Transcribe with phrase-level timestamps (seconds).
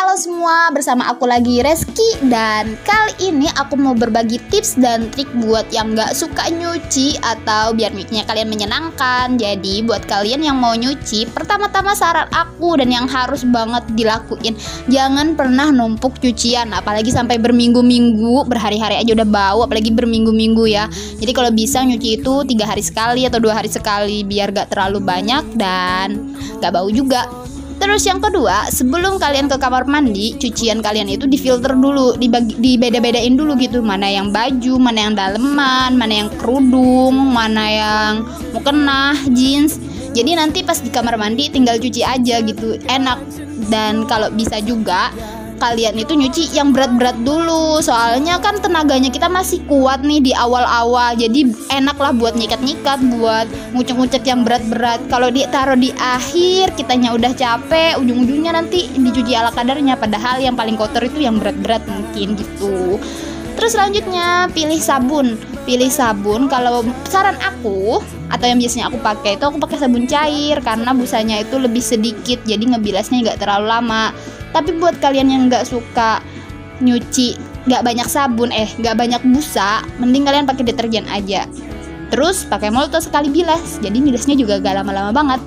[0.00, 5.28] Halo semua, bersama aku lagi Reski dan kali ini aku mau berbagi tips dan trik
[5.44, 9.36] buat yang gak suka nyuci atau biar nyucinya kalian menyenangkan.
[9.36, 14.56] Jadi buat kalian yang mau nyuci, pertama-tama saran aku dan yang harus banget dilakuin,
[14.88, 20.88] jangan pernah numpuk cucian, apalagi sampai berminggu-minggu, berhari-hari aja udah bau, apalagi berminggu-minggu ya.
[21.20, 25.04] Jadi kalau bisa nyuci itu tiga hari sekali atau dua hari sekali biar gak terlalu
[25.04, 27.28] banyak dan gak bau juga.
[27.80, 33.32] Terus yang kedua, sebelum kalian ke kamar mandi, cucian kalian itu difilter dulu, dibagi, dibeda-bedain
[33.32, 38.12] dulu gitu, mana yang baju, mana yang daleman, mana yang kerudung, mana yang
[38.52, 39.80] mukena, jeans.
[40.12, 43.16] Jadi nanti pas di kamar mandi tinggal cuci aja gitu, enak.
[43.72, 45.08] Dan kalau bisa juga
[45.60, 47.78] kalian itu nyuci yang berat-berat dulu.
[47.84, 51.12] Soalnya kan tenaganya kita masih kuat nih di awal-awal.
[51.14, 53.46] Jadi enak lah buat nyikat-nyikat buat
[53.76, 55.04] ngucek-ngucek yang berat-berat.
[55.12, 60.00] Kalau ditaruh di akhir kitanya udah capek ujung-ujungnya nanti dicuci ala kadarnya.
[60.00, 62.96] Padahal yang paling kotor itu yang berat-berat mungkin gitu.
[63.60, 65.36] Terus selanjutnya pilih sabun.
[65.68, 68.00] Pilih sabun kalau saran aku
[68.32, 72.40] atau yang biasanya aku pakai itu aku pakai sabun cair karena busanya itu lebih sedikit
[72.46, 74.16] jadi ngebilasnya nggak terlalu lama.
[74.50, 76.22] Tapi buat kalian yang nggak suka
[76.80, 77.36] nyuci
[77.68, 81.44] nggak banyak sabun eh nggak banyak busa, mending kalian pakai deterjen aja.
[82.10, 85.40] Terus pakai molto sekali bilas, jadi bilasnya juga gak lama-lama banget.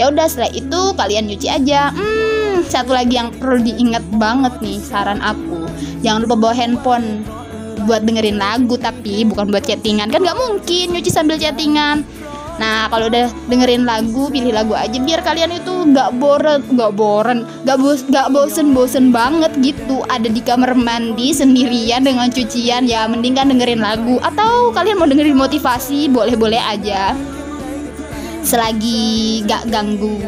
[0.00, 1.92] Ya udah setelah itu kalian nyuci aja.
[1.92, 5.68] Hmm, satu lagi yang perlu diingat banget nih saran aku,
[6.00, 7.20] jangan lupa bawa handphone
[7.84, 12.02] buat dengerin lagu tapi bukan buat chattingan kan nggak mungkin nyuci sambil chattingan
[12.56, 17.44] Nah kalau udah dengerin lagu pilih lagu aja biar kalian itu nggak boren nggak boren
[17.68, 20.00] nggak bos nggak bosen bosen banget gitu.
[20.08, 24.16] Ada di kamar mandi sendirian dengan cucian ya mending kan dengerin lagu.
[24.24, 27.12] Atau kalian mau dengerin motivasi boleh boleh aja.
[28.46, 30.22] Selagi gak ganggu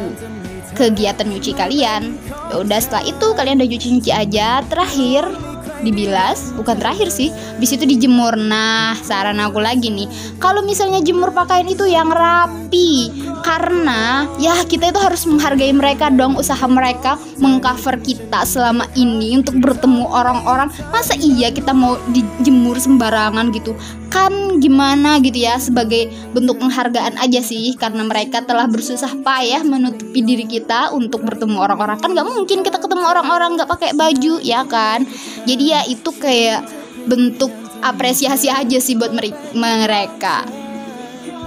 [0.74, 2.18] kegiatan nyuci kalian
[2.50, 4.60] ya udah setelah itu kalian udah cuci nyuci aja.
[4.66, 5.47] Terakhir
[5.82, 6.52] dibilas?
[6.54, 7.30] Bukan terakhir sih.
[7.58, 8.34] Bis itu dijemur.
[8.38, 10.08] Nah saran aku lagi nih.
[10.42, 13.10] Kalau misalnya jemur pakaian itu yang rapi
[13.40, 19.58] karena ya kita itu harus menghargai mereka dong usaha mereka mengcover kita selama ini untuk
[19.58, 20.68] bertemu orang-orang.
[20.90, 23.74] Masa iya kita mau dijemur sembarangan gitu?
[24.08, 30.24] Kan gimana gitu ya sebagai bentuk penghargaan aja sih karena mereka telah bersusah payah menutupi
[30.24, 31.98] diri kita untuk bertemu orang-orang.
[32.00, 35.04] Kan nggak mungkin kita ketemu orang-orang nggak pakai baju ya kan?
[35.44, 36.66] Jadi ya itu kayak
[37.08, 37.50] bentuk
[37.80, 40.44] apresiasi aja sih buat mereka.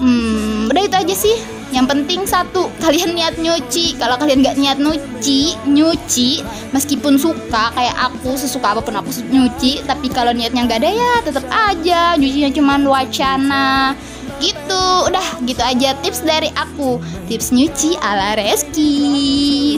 [0.02, 3.96] Hmm udah itu aja sih yang penting satu kalian niat nyuci.
[3.96, 6.44] Kalau kalian nggak niat nyuci nyuci
[6.76, 11.14] meskipun suka kayak aku sesuka apa pun aku nyuci tapi kalau niatnya nggak ada ya
[11.24, 12.20] tetap aja.
[12.20, 13.96] Nyucinya cuma wacana.
[14.44, 14.86] Gitu.
[15.08, 17.00] Udah gitu aja tips dari aku.
[17.32, 18.94] Tips nyuci ala Reski.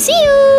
[0.01, 0.52] See you